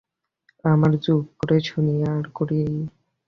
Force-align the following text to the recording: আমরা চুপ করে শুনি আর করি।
আমরা 0.65 0.95
চুপ 0.97 1.23
করে 1.39 1.57
শুনি 1.61 1.95
আর 2.11 2.23
করি। 2.35 2.61